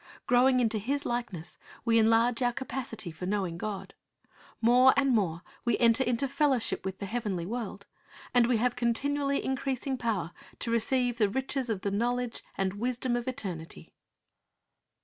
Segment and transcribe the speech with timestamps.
[0.25, 3.93] Growing into His likeness, we enlarge our capacity for knowing God.
[4.59, 7.85] More and more we enter into fellowship with the heavenly world,
[8.33, 13.15] and we have continually increasing power to receive the riches of the knowledge and wisdom
[13.15, 13.93] of eternity.